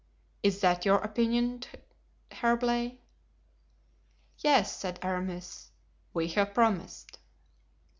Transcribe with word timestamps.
Is 0.41 0.61
that 0.61 0.83
your 0.83 0.95
opinion, 0.95 1.59
D'Herblay?" 2.31 2.97
"Yes," 4.39 4.75
said 4.75 4.97
Aramis, 5.03 5.69
"we 6.11 6.29
have 6.29 6.55
promised." 6.55 7.19